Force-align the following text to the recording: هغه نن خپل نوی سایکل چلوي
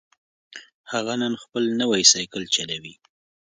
هغه 0.91 1.13
نن 1.21 1.33
خپل 1.43 1.63
نوی 1.81 2.03
سایکل 2.13 2.43
چلوي 2.55 2.93